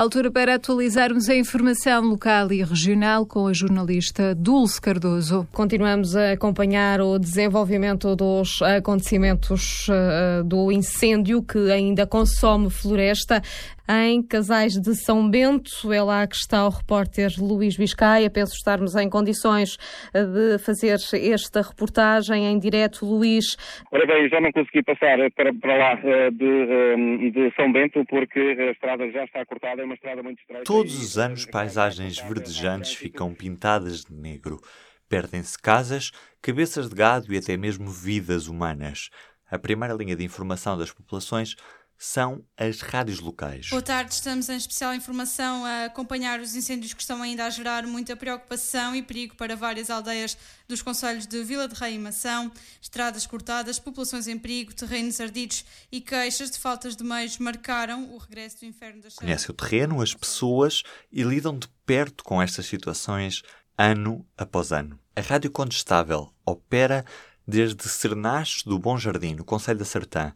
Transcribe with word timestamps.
Altura 0.00 0.30
para 0.30 0.54
atualizarmos 0.54 1.28
a 1.28 1.36
informação 1.36 2.02
local 2.02 2.50
e 2.50 2.64
regional 2.64 3.26
com 3.26 3.46
a 3.46 3.52
jornalista 3.52 4.34
Dulce 4.34 4.80
Cardoso. 4.80 5.46
Continuamos 5.52 6.16
a 6.16 6.32
acompanhar 6.32 7.02
o 7.02 7.18
desenvolvimento 7.18 8.16
dos 8.16 8.62
acontecimentos 8.62 9.88
uh, 9.90 10.42
do 10.42 10.72
incêndio 10.72 11.42
que 11.42 11.70
ainda 11.70 12.06
consome 12.06 12.70
floresta 12.70 13.42
em 13.90 14.22
Casais 14.22 14.74
de 14.74 14.94
São 14.94 15.28
Bento. 15.28 15.92
É 15.92 16.02
lá 16.02 16.26
que 16.26 16.36
está 16.36 16.64
o 16.64 16.70
repórter 16.70 17.30
Luís 17.38 17.76
Biscaia. 17.76 18.30
Penso 18.30 18.54
estarmos 18.54 18.94
em 18.94 19.10
condições 19.10 19.76
de 20.14 20.58
fazer 20.58 20.96
esta 21.12 21.60
reportagem 21.62 22.46
em 22.46 22.58
direto. 22.58 23.00
Luís. 23.04 23.56
Ora 23.90 24.06
bem, 24.06 24.28
já 24.28 24.40
não 24.40 24.52
consegui 24.52 24.82
passar 24.82 25.18
para, 25.32 25.52
para 25.54 25.76
lá 25.76 25.92
eh, 26.04 26.30
de, 26.30 26.44
eh, 26.44 27.30
de, 27.30 27.54
São 27.56 27.72
Bento 27.72 28.04
porque 28.06 28.38
a 28.38 28.70
estrada 28.70 29.10
já 29.10 29.24
está 29.24 29.44
cortada, 29.44 29.82
é 29.82 29.84
uma 29.84 29.94
estrada 29.94 30.22
muito 30.22 30.40
estreita. 30.40 30.64
Todos 30.64 30.98
os 30.98 31.18
anos, 31.18 31.46
paisagens 31.46 32.20
verdejantes 32.20 32.94
ficam 32.94 33.34
pintadas 33.34 34.04
de 34.04 34.14
negro. 34.14 34.60
Perdem-se 35.08 35.60
casas, 35.60 36.12
cabeças 36.40 36.88
de 36.88 36.94
gado 36.94 37.32
e 37.32 37.36
até 37.36 37.56
mesmo 37.56 37.88
vidas 37.88 38.46
humanas. 38.46 39.10
A 39.50 39.58
primeira 39.58 39.94
linha 39.94 40.14
de 40.14 40.24
informação 40.24 40.78
das 40.78 40.92
populações 40.92 41.56
são 42.02 42.42
as 42.56 42.80
rádios 42.80 43.20
locais. 43.20 43.68
Boa 43.68 43.82
tarde, 43.82 44.14
estamos 44.14 44.48
em 44.48 44.56
especial 44.56 44.94
informação 44.94 45.66
a 45.66 45.84
acompanhar 45.84 46.40
os 46.40 46.56
incêndios 46.56 46.94
que 46.94 47.02
estão 47.02 47.22
ainda 47.22 47.44
a 47.44 47.50
gerar 47.50 47.86
muita 47.86 48.16
preocupação 48.16 48.96
e 48.96 49.02
perigo 49.02 49.36
para 49.36 49.54
várias 49.54 49.90
aldeias 49.90 50.34
dos 50.66 50.80
conselhos 50.80 51.26
de 51.26 51.44
Vila 51.44 51.68
de 51.68 51.74
Rei 51.74 51.96
e 51.96 51.98
Mação. 51.98 52.50
Estradas 52.80 53.26
cortadas, 53.26 53.78
populações 53.78 54.26
em 54.28 54.38
perigo, 54.38 54.74
terrenos 54.74 55.20
ardidos 55.20 55.62
e 55.92 56.00
queixas 56.00 56.50
de 56.50 56.58
faltas 56.58 56.96
de 56.96 57.04
meios 57.04 57.36
marcaram 57.36 58.10
o 58.14 58.16
regresso 58.16 58.60
do 58.60 58.64
inferno 58.64 59.02
das 59.02 59.16
Conhece 59.16 59.50
o 59.50 59.54
terreno, 59.54 60.00
as 60.00 60.14
pessoas 60.14 60.82
e 61.12 61.22
lidam 61.22 61.58
de 61.58 61.68
perto 61.84 62.24
com 62.24 62.40
estas 62.40 62.64
situações 62.64 63.42
ano 63.76 64.26
após 64.38 64.72
ano. 64.72 64.98
A 65.14 65.20
Rádio 65.20 65.50
Condestável 65.50 66.32
opera 66.46 67.04
desde 67.46 67.86
Sernaches 67.88 68.62
do 68.62 68.78
Bom 68.78 68.96
Jardim, 68.96 69.34
no 69.34 69.44
Conselho 69.44 69.80
da 69.80 69.84
Sertã 69.84 70.32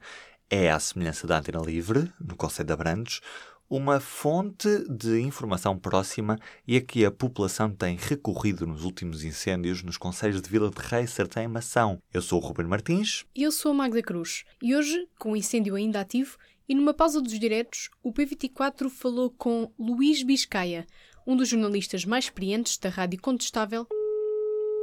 é, 0.50 0.70
à 0.70 0.78
semelhança 0.78 1.26
da 1.26 1.38
Antena 1.38 1.60
Livre, 1.60 2.12
no 2.20 2.36
Conselho 2.36 2.66
de 2.66 2.72
Abrantes, 2.72 3.20
uma 3.68 3.98
fonte 3.98 4.68
de 4.88 5.20
informação 5.20 5.78
próxima 5.78 6.38
e 6.66 6.76
a 6.76 6.80
que 6.80 7.04
a 7.04 7.10
população 7.10 7.70
tem 7.70 7.96
recorrido 7.96 8.66
nos 8.66 8.84
últimos 8.84 9.24
incêndios 9.24 9.82
nos 9.82 9.96
conselhos 9.96 10.42
de 10.42 10.48
Vila 10.48 10.70
de 10.70 10.80
Rei, 10.80 11.06
Sertém 11.06 11.44
e 11.44 11.48
Mação. 11.48 12.00
Eu 12.12 12.22
sou 12.22 12.40
o 12.40 12.44
Ruben 12.44 12.66
Martins. 12.66 13.24
E 13.34 13.42
eu 13.42 13.50
sou 13.50 13.72
a 13.72 13.74
Magda 13.74 14.02
Cruz. 14.02 14.44
E 14.62 14.76
hoje, 14.76 15.08
com 15.18 15.32
o 15.32 15.36
incêndio 15.36 15.74
ainda 15.74 16.00
ativo, 16.00 16.36
e 16.68 16.74
numa 16.74 16.94
pausa 16.94 17.20
dos 17.20 17.38
diretos, 17.38 17.90
o 18.02 18.12
P24 18.12 18.88
falou 18.88 19.30
com 19.30 19.72
Luís 19.78 20.22
Biscaia, 20.22 20.86
um 21.26 21.36
dos 21.36 21.48
jornalistas 21.48 22.04
mais 22.04 22.24
experientes 22.24 22.78
da 22.78 22.90
Rádio 22.90 23.20
Contestável 23.20 23.86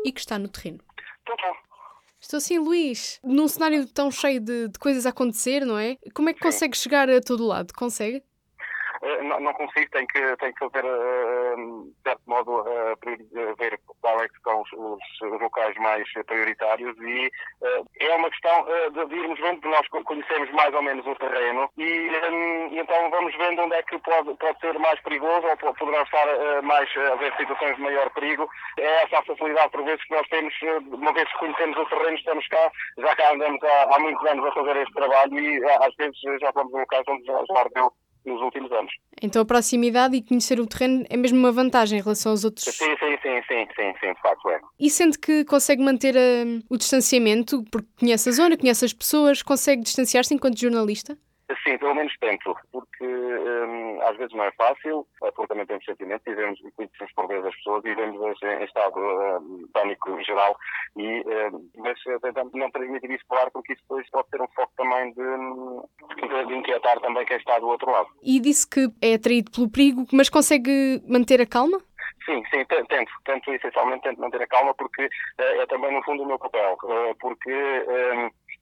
e 0.05 0.11
que 0.11 0.19
está 0.19 0.37
no 0.37 0.47
terreno. 0.47 0.79
Tá. 1.25 1.70
Estou 2.21 2.37
assim, 2.37 2.59
Luís, 2.59 3.19
num 3.23 3.47
cenário 3.47 3.85
tão 3.87 4.11
cheio 4.11 4.39
de, 4.39 4.67
de 4.67 4.79
coisas 4.79 5.07
a 5.07 5.09
acontecer, 5.09 5.65
não 5.65 5.77
é? 5.77 5.97
Como 6.13 6.29
é 6.29 6.33
que 6.33 6.39
consegue 6.39 6.77
chegar 6.77 7.09
a 7.09 7.19
todo 7.19 7.45
lado? 7.45 7.73
Consegue? 7.73 8.23
Eh, 9.03 9.21
não, 9.23 9.53
consigo, 9.53 9.89
tenho 9.91 10.07
que, 10.07 10.37
tenho 10.37 10.53
que 10.53 10.69
fazer, 10.69 10.85
uh, 10.85 11.83
de 11.83 12.01
certo 12.03 12.21
modo, 12.27 12.63
ver 13.57 13.79
qual 13.99 14.21
é 14.21 14.27
que 14.27 14.39
são 14.43 14.61
os, 14.61 15.41
locais 15.41 15.75
mais 15.77 16.07
prioritários 16.27 16.95
e 16.99 17.31
é 17.99 18.15
uma 18.15 18.29
questão 18.29 18.65
de, 19.07 19.15
irmos 19.15 19.39
vendo, 19.39 19.67
nós 19.67 19.87
conhecemos 19.87 20.51
mais 20.51 20.73
ou 20.73 20.81
menos 20.81 21.05
o 21.05 21.15
terreno 21.15 21.69
e, 21.77 22.09
então 22.73 23.09
vamos 23.09 23.35
vendo 23.37 23.63
onde 23.63 23.75
é 23.75 23.83
que 23.83 23.97
pode, 23.99 24.35
pode 24.35 24.59
ser 24.59 24.77
mais 24.79 24.99
perigoso 25.01 25.47
ou 25.47 25.73
poderá 25.73 26.03
estar 26.03 26.61
mais, 26.61 26.89
haver 26.97 27.35
situações 27.37 27.75
de 27.75 27.81
maior 27.81 28.09
perigo. 28.11 28.47
É 28.77 29.03
essa 29.03 29.19
a 29.19 29.25
facilidade, 29.25 29.71
por 29.71 29.83
vezes, 29.83 30.03
que 30.03 30.15
nós 30.15 30.27
temos, 30.27 30.53
uma 30.91 31.13
vez 31.13 31.31
que 31.31 31.39
conhecemos 31.39 31.77
o 31.77 31.85
terreno, 31.85 32.17
estamos 32.17 32.47
cá, 32.47 32.71
já 32.97 33.15
cá 33.15 33.33
andamos 33.33 33.63
há, 33.63 33.95
há 33.95 33.99
muitos 33.99 34.25
anos 34.27 34.45
a 34.45 34.51
fazer 34.51 34.77
este 34.77 34.93
trabalho 34.93 35.39
e 35.39 35.63
às 35.65 35.95
vezes 35.95 36.19
já 36.39 36.51
vamos 36.51 36.73
a 36.75 36.79
locais 36.79 37.03
onde 37.07 37.25
já, 37.25 37.33
já 37.33 37.59
ardeu 37.59 37.91
nos 38.25 38.41
últimos 38.41 38.71
anos. 38.71 38.91
Então 39.21 39.41
a 39.41 39.45
proximidade 39.45 40.15
e 40.15 40.21
conhecer 40.21 40.59
o 40.59 40.67
terreno 40.67 41.05
é 41.09 41.17
mesmo 41.17 41.37
uma 41.37 41.51
vantagem 41.51 41.99
em 41.99 42.01
relação 42.01 42.31
aos 42.31 42.43
outros? 42.43 42.65
Sim, 42.65 42.95
sim, 42.97 43.17
sim, 43.21 43.41
sim, 43.47 43.67
sim, 43.75 43.93
sim 43.99 44.13
de 44.13 44.21
facto 44.21 44.49
é. 44.49 44.59
E 44.79 44.89
sente 44.89 45.19
que 45.19 45.45
consegue 45.45 45.83
manter 45.83 46.15
uh, 46.15 46.63
o 46.69 46.77
distanciamento, 46.77 47.63
porque 47.71 47.87
conhece 47.99 48.29
a 48.29 48.31
zona, 48.31 48.57
conhece 48.57 48.85
as 48.85 48.93
pessoas, 48.93 49.41
consegue 49.41 49.81
distanciar-se 49.81 50.33
enquanto 50.33 50.59
jornalista? 50.59 51.17
Sim, 51.63 51.77
pelo 51.77 51.93
menos 51.93 52.13
tento, 52.19 52.55
porque 52.71 53.05
hum, 53.05 53.40
às 54.11 54.17
vezes 54.17 54.33
não 54.33 54.43
é 54.43 54.51
fácil, 54.51 55.07
porque 55.19 55.47
também 55.47 55.65
temos 55.65 55.85
sentimentos 55.85 56.25
e 56.27 56.35
vemos, 56.35 56.59
conhecemos 56.75 57.13
por 57.13 57.27
vezes 57.27 57.45
as 57.45 57.55
pessoas 57.55 57.85
e 57.85 57.95
vemos 57.95 58.41
em 58.43 58.63
estado 58.63 58.99
hum, 58.99 59.67
pânico 59.73 60.21
geral, 60.23 60.55
e, 60.97 61.21
hum, 61.21 61.69
mas 61.77 61.97
eh, 62.07 62.19
tentamos 62.19 62.53
não 62.53 62.69
transmitir 62.71 63.11
isso 63.11 63.25
claro, 63.27 63.49
porque 63.51 63.73
isso 63.73 63.81
depois 63.83 64.09
pode 64.09 64.29
ter 64.29 64.41
um 64.41 64.47
foco 64.49 64.71
também 64.77 65.13
de, 65.13 66.27
de, 66.27 66.45
de, 66.45 66.55
inquietar 66.55 66.99
também 66.99 67.25
quem 67.25 67.37
está 67.37 67.59
do 67.59 67.67
outro 67.67 67.89
lado. 67.89 68.09
E 68.21 68.39
disse 68.39 68.69
que 68.69 68.87
é 69.01 69.15
atraído 69.15 69.51
pelo 69.51 69.71
perigo, 69.71 70.05
mas 70.11 70.29
consegue 70.29 71.01
manter 71.07 71.41
a 71.41 71.45
calma? 71.45 71.79
Sim, 72.25 72.43
sim, 72.51 72.63
tento, 72.65 73.11
tento 73.25 73.51
essencialmente 73.51 74.03
tento 74.03 74.21
manter 74.21 74.41
a 74.43 74.47
calma 74.47 74.75
porque 74.75 75.05
uh, 75.05 75.61
é 75.61 75.65
também 75.65 75.91
no 75.91 76.03
fundo 76.03 76.21
o 76.21 76.25
meu 76.25 76.37
papel, 76.37 76.77
uh, 76.83 77.15
porque 77.19 77.51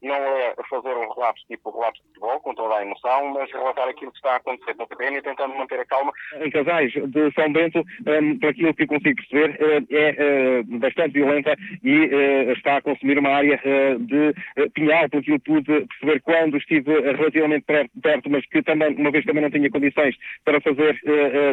não 0.01 0.15
é 0.15 0.53
fazer 0.69 0.95
um 0.95 1.11
relato 1.13 1.41
tipo 1.47 1.71
relato 1.71 1.99
de 1.99 2.07
futebol, 2.07 2.39
com 2.39 2.55
toda 2.55 2.75
a 2.75 2.81
emoção, 2.81 3.33
mas 3.33 3.51
relatar 3.51 3.87
aquilo 3.87 4.11
que 4.11 4.17
está 4.17 4.33
a 4.33 4.35
acontecer 4.37 4.75
no 4.77 4.87
terreno 4.87 5.17
e 5.17 5.21
tentando 5.21 5.55
manter 5.55 5.79
a 5.79 5.85
calma. 5.85 6.11
Em 6.35 6.49
Casais 6.49 6.91
de 6.93 7.31
São 7.33 7.51
Bento, 7.51 7.79
um, 7.79 8.39
por 8.39 8.49
aquilo 8.49 8.73
que 8.73 8.87
consigo 8.87 9.15
perceber, 9.15 9.51
uh, 9.61 9.87
é 9.89 10.59
uh, 10.59 10.79
bastante 10.79 11.13
violenta 11.13 11.55
e 11.83 12.05
uh, 12.05 12.51
está 12.51 12.77
a 12.77 12.81
consumir 12.81 13.17
uma 13.17 13.29
área 13.29 13.59
de 13.99 14.33
pinhal, 14.73 15.09
por 15.09 15.19
aquilo 15.19 15.39
que 15.39 15.51
pude 15.51 15.87
perceber 15.87 16.21
quando 16.21 16.57
estive 16.57 16.99
relativamente 16.99 17.65
perto, 18.01 18.29
mas 18.29 18.45
que 18.47 18.61
também, 18.63 18.95
uma 18.95 19.11
vez 19.11 19.25
também 19.25 19.43
não 19.43 19.51
tinha 19.51 19.69
condições 19.69 20.15
para 20.45 20.61
fazer 20.61 20.99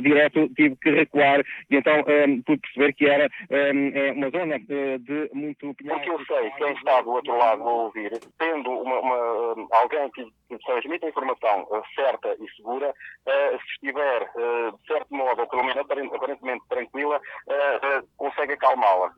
direto, 0.03 0.49
tive 0.55 0.77
que 0.77 0.91
recuar 0.91 1.41
e 1.71 1.77
então 1.77 2.05
pude 2.45 2.61
perceber 2.61 2.93
que 2.95 3.07
era 3.07 3.29
é 3.51 4.13
uma 4.13 4.31
zona 4.31 4.59
de 4.59 5.31
muito 5.33 5.75
pinhal. 5.75 5.97
Porque 5.97 6.11
eu 6.11 6.25
sei, 6.27 6.51
quem 6.53 6.73
está 6.73 7.01
do 7.01 7.11
outro 7.11 7.37
lado 7.37 7.63
a 7.63 7.73
ouvir, 7.73 8.11
tendo 8.47 8.76
uma, 8.87 9.01
uma, 9.01 9.67
alguém 9.73 10.11
que, 10.11 10.27
transmite 10.65 11.05
a 11.05 11.09
informação 11.09 11.63
uh, 11.71 11.83
certa 11.95 12.37
e 12.41 12.49
segura, 12.57 12.91
uh, 12.91 13.59
se 13.59 13.73
estiver, 13.73 14.21
de 14.21 14.87
certo 14.87 15.15
modo, 15.15 15.41
ou 15.41 15.49
pelo 15.49 15.65
menos 15.65 15.79
aparentemente 15.79 16.65
tranquila, 16.69 17.21
consegue 18.17 18.53
acalmá-la. 18.53 19.13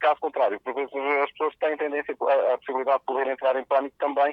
caso 0.00 0.20
contrário, 0.20 0.58
por 0.60 0.74
vezes 0.74 0.92
as 1.22 1.30
pessoas 1.32 1.54
têm 1.56 1.76
tendência 1.76 2.14
a 2.52 2.58
possibilidade 2.58 3.00
de 3.00 3.04
poder 3.04 3.26
entrar 3.28 3.56
em 3.56 3.64
pânico 3.64 3.96
também, 3.98 4.32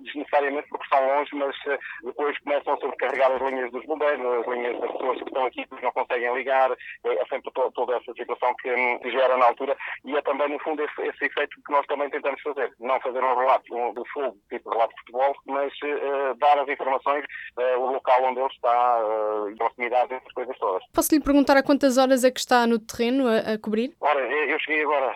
desnecessariamente 0.00 0.68
porque 0.68 0.84
estão 0.84 1.06
longe, 1.06 1.34
mas 1.34 1.56
depois 2.04 2.38
começam 2.40 2.74
a 2.74 2.76
sobrecarregar 2.78 3.32
as 3.32 3.42
linhas 3.42 3.70
dos 3.72 3.84
bombeiros, 3.86 4.24
as 4.24 4.46
linhas 4.46 4.80
das 4.80 4.92
pessoas 4.92 5.18
que 5.18 5.28
estão 5.28 5.46
aqui 5.46 5.66
que 5.66 5.82
não 5.82 5.92
conseguem 5.92 6.34
ligar, 6.34 6.70
é 7.04 7.26
sempre 7.26 7.50
to, 7.52 7.72
toda 7.72 7.96
essa 7.96 8.12
situação 8.14 8.54
que, 8.56 8.98
que 8.98 9.10
gera 9.10 9.36
na 9.36 9.46
altura 9.46 9.76
e 10.04 10.16
é 10.16 10.22
também, 10.22 10.48
no 10.48 10.58
fundo, 10.60 10.82
esse, 10.82 11.02
esse 11.02 11.24
efeito 11.24 11.56
que 11.64 11.72
nós 11.72 11.86
também 11.86 12.10
tentamos 12.10 12.40
fazer. 12.42 12.72
Não 12.80 13.00
fazer 13.00 13.22
um 13.22 13.36
relato 13.36 13.94
um, 14.18 14.32
tipo 14.48 14.70
relato 14.70 14.94
de 14.94 15.00
futebol, 15.00 15.34
mas 15.46 15.72
uh, 15.82 16.34
dar 16.38 16.58
as 16.58 16.68
informações, 16.68 17.24
uh, 17.58 17.80
o 17.80 17.92
local 17.92 18.24
onde 18.24 18.40
ele 18.40 18.48
está, 18.48 19.00
uh, 19.00 19.50
e 19.50 19.56
proximidade, 19.56 20.14
essas 20.14 20.32
coisas 20.32 20.58
todas. 20.58 20.82
Posso 20.92 21.14
lhe 21.14 21.20
perguntar 21.20 21.56
a 21.56 21.62
quantas 21.62 21.98
horas 21.98 22.24
é 22.24 22.30
que 22.30 22.40
está 22.40 22.66
no 22.66 22.78
terreno 22.78 23.26
a, 23.26 23.54
a 23.54 23.58
cobrir? 23.58 23.94
Ora, 24.00 24.20
eu 24.20 24.58
cheguei 24.60 24.82
agora, 24.82 25.14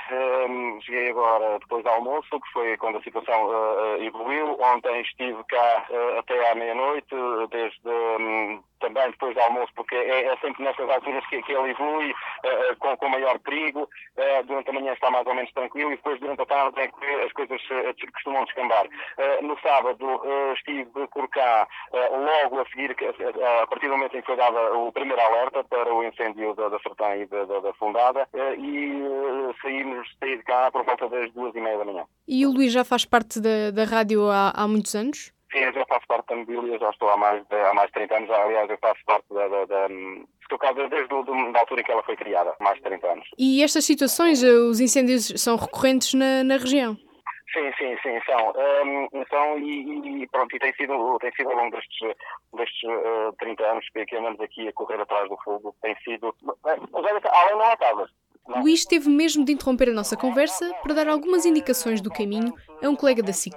um, 0.49 0.81
cheguei 0.83 1.11
agora 1.11 1.59
depois 1.59 1.83
do 1.83 1.91
almoço, 1.91 2.41
que 2.41 2.53
foi 2.53 2.77
quando 2.79 2.99
a 2.99 3.03
situação 3.03 3.37
evoluiu. 4.01 4.57
Ontem 4.61 5.01
estive 5.03 5.43
cá 5.45 5.87
até 6.19 6.51
à 6.51 6.55
meia-noite, 6.55 7.15
desde. 7.51 7.89
Um, 7.89 8.63
também 8.87 9.11
depois 9.11 9.35
do 9.35 9.41
almoço, 9.41 9.73
porque 9.75 9.95
é, 9.95 10.27
é 10.27 10.37
sempre 10.37 10.63
nestas 10.63 10.89
alturas 10.89 11.27
que, 11.27 11.43
que 11.43 11.53
ele 11.53 11.71
evolui 11.71 12.11
uh, 12.11 12.77
com, 12.79 12.97
com 12.97 13.09
maior 13.09 13.39
perigo. 13.41 13.89
Uh, 14.17 14.47
durante 14.47 14.71
a 14.71 14.73
manhã 14.73 14.93
está 14.93 15.11
mais 15.11 15.27
ou 15.27 15.35
menos 15.35 15.53
tranquilo 15.53 15.93
e 15.93 15.97
depois 15.97 16.21
durante 16.21 16.43
a 16.43 16.47
tarde 16.47 16.81
é 16.81 16.89
que 16.89 17.07
as 17.25 17.33
coisas 17.33 17.61
uh, 17.71 18.13
costumam 18.13 18.45
descambar. 18.45 18.87
no 19.43 19.59
sábado 19.61 20.23
estive 20.55 21.07
por 21.09 21.29
cá 21.29 21.67
logo 21.93 22.61
a 22.61 22.67
seguir, 22.67 22.95
a 23.63 23.67
partir 23.67 23.89
do 23.89 23.97
momento 23.97 24.17
em 24.17 24.21
que 24.21 24.27
foi 24.27 24.37
dado 24.37 24.57
o 24.79 24.93
primeiro 24.93 25.21
alerta 25.21 25.65
para 25.65 25.93
o 25.93 26.05
incêndio 26.05 26.55
da, 26.55 26.69
da 26.69 26.79
Sertã 26.81 27.17
e 27.17 27.27
da, 27.27 27.45
da, 27.45 27.61
da 27.61 27.73
Fundada 27.75 28.29
e 28.59 29.03
saímos, 29.61 30.09
saí 30.21 30.37
de 30.37 30.43
cá 30.45 30.71
por 30.71 30.85
volta 30.85 31.09
das 31.09 31.33
duas 31.33 31.55
e 31.55 31.61
meia 31.61 31.79
da 31.79 31.85
manhã. 31.85 32.05
E 32.27 32.47
o 32.47 32.51
Luís 32.53 32.73
já 32.73 32.85
faz 32.85 33.05
parte 33.05 33.41
da, 33.41 33.71
da 33.71 33.85
rádio 33.85 34.29
há, 34.31 34.53
há 34.55 34.69
muitos 34.69 34.95
anos? 34.95 35.36
Sim, 35.57 35.63
eu 35.63 35.73
já 35.73 35.87
faço 35.87 36.07
parte 36.07 36.27
da 36.29 36.37
mobília, 36.37 36.79
já 36.79 36.91
estou 36.91 37.09
há 37.09 37.17
mais 37.17 37.43
de, 37.47 37.57
há 37.57 37.73
mais 37.73 37.87
de 37.87 37.95
30 37.95 38.15
anos. 38.15 38.31
Aliás, 38.31 38.69
eu 38.69 38.77
faço 38.77 39.01
parte 39.07 39.25
da. 39.33 39.49
da, 39.49 39.65
da 39.65 39.89
estou 40.43 40.59
cá 40.59 40.71
desde 40.73 41.09
do, 41.09 41.23
da 41.53 41.61
altura 41.61 41.81
em 41.81 41.85
que 41.85 41.91
ela 41.91 42.03
foi 42.03 42.15
criada, 42.15 42.55
mais 42.61 42.77
de 42.77 42.83
30 42.83 43.07
anos. 43.07 43.29
E 43.39 43.63
estas 43.63 43.87
situações, 43.87 44.43
os 44.43 44.81
incêndios 44.81 45.33
são 45.37 45.57
recorrentes 45.57 46.13
na, 46.13 46.45
na 46.45 46.59
região? 46.59 46.95
Sim, 47.55 47.73
sim, 47.79 47.97
sim, 48.03 48.21
são. 48.27 48.53
Um, 48.85 49.25
são 49.31 49.59
e, 49.59 50.23
e, 50.23 50.29
pronto, 50.29 50.55
e 50.55 50.59
tem 50.59 50.75
sido, 50.75 51.19
tem 51.21 51.33
sido 51.33 51.49
ao 51.49 51.57
longo 51.57 51.71
destes, 51.71 52.17
destes 52.55 52.83
uh, 52.85 53.33
30 53.39 53.65
anos 53.65 53.89
que, 53.95 54.05
que 54.05 54.17
andamos 54.17 54.41
aqui 54.41 54.69
a 54.69 54.73
correr 54.75 55.01
atrás 55.01 55.27
do 55.31 55.39
fogo, 55.43 55.75
tem 55.81 55.97
sido. 56.05 56.35
Mas 56.63 56.79
além 57.25 57.55
não 57.55 57.73
acaba. 57.73 58.07
Luís 58.47 58.85
teve 58.85 59.09
mesmo 59.09 59.43
de 59.43 59.53
interromper 59.53 59.89
a 59.89 59.95
nossa 59.95 60.19
conversa 60.19 60.71
para 60.83 60.95
dar 60.95 61.09
algumas 61.09 61.47
indicações 61.47 62.03
do 62.03 62.11
caminho 62.11 62.55
a 62.83 62.89
um 62.89 62.95
colega 62.95 63.23
da 63.23 63.33
SIC. 63.33 63.57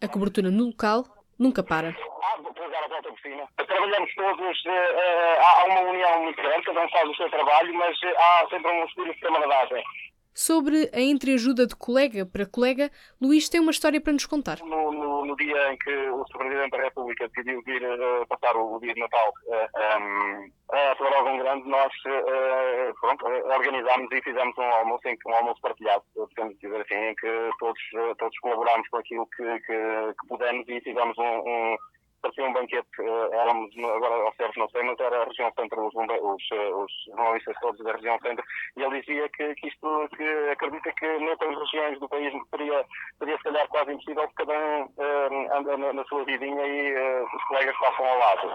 A 0.00 0.08
cobertura 0.08 0.50
no 0.50 0.66
local 0.66 1.04
nunca 1.38 1.62
para. 1.62 1.88
Ah, 1.88 2.34
a 2.34 2.88
volta 2.88 3.08
por 3.08 3.20
cima. 3.20 3.48
Trabalhamos 3.56 4.14
todos, 4.14 4.64
uh, 4.66 5.40
há 5.40 5.64
uma 5.66 5.80
união 5.80 6.22
muito 6.22 6.40
grande, 6.40 6.66
cada 6.66 6.80
um 6.80 6.88
faz 6.88 7.08
o 7.08 7.14
seu 7.14 7.30
trabalho, 7.30 7.74
mas 7.74 7.96
há 8.16 8.46
sempre 8.50 8.70
um 8.70 8.84
espírito 8.84 9.14
de 9.14 9.20
camaradagem. 9.20 9.84
Sobre 10.34 10.88
a 10.94 11.00
entreajuda 11.00 11.66
de 11.66 11.74
colega 11.74 12.24
para 12.24 12.46
colega, 12.46 12.90
Luís 13.20 13.48
tem 13.48 13.60
uma 13.60 13.72
história 13.72 14.00
para 14.00 14.12
nos 14.12 14.26
contar. 14.26 14.58
No, 14.60 14.92
no, 14.92 15.26
no 15.26 15.36
dia 15.36 15.72
em 15.72 15.78
que 15.78 15.90
o. 16.10 16.24
Presidente 16.38 16.70
da 16.70 16.84
República 16.84 17.28
decidiu 17.28 17.60
vir 17.62 17.82
uh, 17.82 18.26
passar 18.28 18.56
o, 18.56 18.76
o, 18.76 18.80
dia 18.80 18.94
de 18.94 19.00
Natal 19.00 19.32
uh, 19.46 20.00
um, 20.00 20.50
a 20.72 20.94
Florogão 20.96 21.38
Grande, 21.38 21.68
nós 21.68 21.92
uh, 22.06 22.94
pronto, 23.00 23.26
organizámos 23.26 24.08
e 24.12 24.22
fizemos 24.22 24.56
um 24.56 24.62
almoço, 24.62 25.02
um 25.26 25.34
almoço 25.34 25.60
partilhado, 25.60 26.04
podemos 26.14 26.56
dizer 26.58 26.80
assim, 26.80 26.94
em 26.94 27.14
que 27.16 27.50
todos, 27.58 27.80
todos 28.18 28.38
colaborámos 28.38 28.88
com 28.88 28.98
aquilo 28.98 29.26
que, 29.36 29.60
que, 29.60 30.14
que 30.20 30.28
pudemos 30.28 30.68
e 30.68 30.80
fizemos 30.80 31.18
um, 31.18 31.24
um 31.24 31.76
parecia 32.20 32.44
um 32.44 32.52
banquete, 32.52 32.88
uh, 33.00 33.32
éramos, 33.32 33.70
agora 33.78 34.14
ao 34.24 34.34
certo 34.34 34.58
não 34.58 34.68
sei, 34.70 34.82
mas 34.82 34.98
era 34.98 35.22
a 35.22 35.24
região 35.24 35.52
centro, 35.58 35.86
os, 35.86 35.94
os, 35.94 36.42
eh, 36.52 36.74
os 36.74 36.92
jornalistas 37.06 37.56
todos 37.60 37.84
da 37.84 37.92
região 37.92 38.18
centro, 38.20 38.44
e 38.76 38.82
ele 38.82 39.00
dizia 39.00 39.28
que, 39.30 39.54
que 39.54 39.68
isto, 39.68 40.08
que 40.16 40.50
acredita 40.50 40.92
que 40.92 41.18
noutras 41.18 41.56
regiões 41.58 41.98
do 42.00 42.08
país 42.08 42.32
seria, 42.50 42.84
seria 43.18 43.36
se 43.36 43.42
calhar 43.44 43.68
quase 43.68 43.92
impossível 43.92 44.28
que 44.28 44.34
cada 44.34 44.52
um 44.52 44.82
uh, 44.82 45.56
anda 45.56 45.76
na, 45.76 45.92
na, 45.92 46.04
sua 46.04 46.24
vidinha 46.24 46.66
e 46.66 46.94
uh, 46.94 47.24
os 47.24 47.44
colegas 47.44 47.76
passam 47.78 48.06
ao 48.06 48.18
lado. 48.18 48.48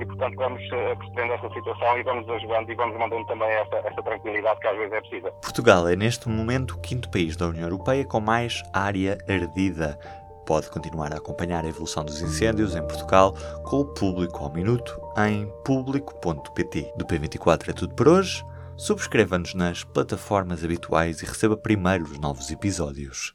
E, 0.00 0.06
portanto, 0.06 0.36
vamos 0.36 0.62
percebendo 0.70 1.34
essa 1.34 1.50
situação 1.50 1.98
e 1.98 2.02
vamos 2.02 2.28
ajudando 2.28 2.70
e 2.70 2.74
vamos 2.74 2.98
mandando 2.98 3.26
também 3.26 3.50
essa, 3.50 3.76
essa 3.76 4.02
tranquilidade 4.02 4.58
que 4.60 4.66
às 4.66 4.76
vezes 4.78 4.92
é 4.92 5.00
precisa. 5.02 5.32
Portugal 5.32 5.86
é, 5.86 5.94
neste 5.94 6.30
momento, 6.30 6.76
o 6.76 6.80
quinto 6.80 7.10
país 7.10 7.36
da 7.36 7.46
União 7.46 7.64
Europeia 7.64 8.02
com 8.06 8.18
mais 8.18 8.62
área 8.72 9.18
ardida. 9.28 9.98
Pode 10.46 10.70
continuar 10.70 11.12
a 11.12 11.18
acompanhar 11.18 11.64
a 11.64 11.68
evolução 11.68 12.04
dos 12.04 12.20
incêndios 12.20 12.74
em 12.74 12.82
Portugal 12.82 13.34
com 13.64 13.80
o 13.80 13.84
Público 13.84 14.38
ao 14.38 14.52
Minuto 14.52 15.00
em 15.16 15.46
público.pt. 15.64 16.92
Do 16.96 17.06
P24 17.06 17.68
é 17.68 17.72
tudo 17.72 17.94
por 17.94 18.08
hoje. 18.08 18.44
Subscreva-nos 18.76 19.54
nas 19.54 19.84
plataformas 19.84 20.64
habituais 20.64 21.22
e 21.22 21.26
receba 21.26 21.56
primeiro 21.56 22.04
os 22.04 22.18
novos 22.18 22.50
episódios. 22.50 23.34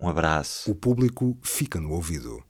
Um 0.00 0.08
abraço. 0.08 0.70
O 0.70 0.74
público 0.74 1.38
fica 1.42 1.78
no 1.78 1.92
ouvido. 1.92 2.42